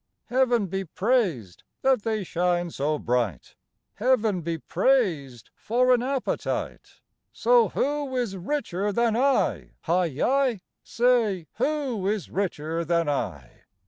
Heaven 0.29 0.65
be 0.65 0.83
praised 0.83 1.61
that 1.83 2.01
they 2.01 2.23
shine 2.23 2.71
so 2.71 2.97
bright, 2.97 3.55
Heaven 3.93 4.41
be 4.41 4.57
praised 4.57 5.51
for 5.53 5.93
an 5.93 6.01
appetite, 6.01 7.01
So 7.31 7.69
who 7.69 8.17
is 8.17 8.35
richer 8.35 8.91
than 8.91 9.15
I? 9.15 9.73
Hi 9.81 10.05
yi! 10.05 10.61
Say, 10.81 11.45
who 11.57 12.07
is 12.07 12.31
richer 12.31 12.83
than 12.83 13.07
I? 13.07 13.65